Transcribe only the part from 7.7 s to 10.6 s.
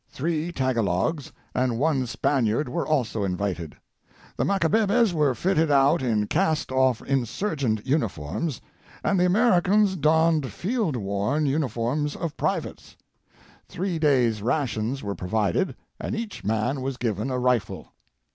uniforms, and the Americans donned